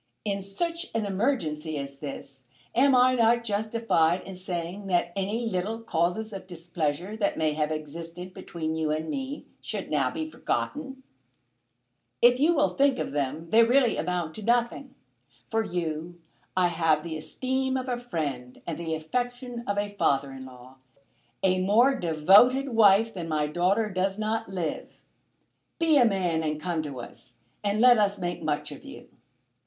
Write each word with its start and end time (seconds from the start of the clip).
"In 0.25 0.41
such 0.41 0.87
an 0.95 1.05
emergency 1.05 1.77
as 1.77 1.97
this 1.97 2.41
am 2.73 2.95
I 2.95 3.13
not 3.13 3.43
justified 3.43 4.23
in 4.23 4.35
saying 4.35 4.87
that 4.87 5.13
any 5.15 5.45
little 5.47 5.79
causes 5.79 6.33
of 6.33 6.47
displeasure 6.47 7.15
that 7.17 7.37
may 7.37 7.53
have 7.53 7.69
existed 7.71 8.33
between 8.33 8.75
you 8.75 8.89
and 8.89 9.11
me 9.11 9.45
should 9.61 9.91
now 9.91 10.09
be 10.09 10.27
forgotten? 10.27 11.03
If 12.19 12.39
you 12.39 12.55
will 12.55 12.69
think 12.69 12.97
of 12.97 13.11
them 13.11 13.51
they 13.51 13.61
really 13.61 13.95
amount 13.95 14.33
to 14.33 14.41
nothing. 14.41 14.95
For 15.51 15.63
you 15.63 16.19
I 16.57 16.69
have 16.69 17.03
the 17.03 17.15
esteem 17.15 17.77
of 17.77 17.87
a 17.87 17.99
friend 17.99 18.59
and 18.65 18.79
the 18.79 18.95
affection 18.95 19.63
of 19.67 19.77
a 19.77 19.93
father 19.93 20.31
in 20.31 20.45
law. 20.47 20.77
A 21.43 21.61
more 21.61 21.93
devoted 21.93 22.69
wife 22.69 23.13
than 23.13 23.29
my 23.29 23.45
daughter 23.45 23.87
does 23.87 24.17
not 24.17 24.49
live. 24.49 24.91
Be 25.77 25.95
a 25.97 26.05
man 26.05 26.41
and 26.41 26.59
come 26.59 26.81
to 26.81 26.99
us, 27.01 27.35
and 27.63 27.79
let 27.79 27.99
us 27.99 28.17
make 28.17 28.41
much 28.41 28.71
of 28.71 28.83
you. 28.83 29.07